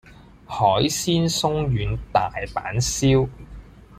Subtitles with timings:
[0.47, 0.57] 海
[0.89, 3.29] 鮮鬆軟大阪燒